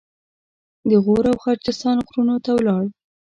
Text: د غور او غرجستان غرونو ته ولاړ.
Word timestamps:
د 0.89 0.91
غور 1.05 1.25
او 1.31 1.37
غرجستان 1.43 1.97
غرونو 2.07 2.35
ته 2.45 2.51
ولاړ. 2.55 2.83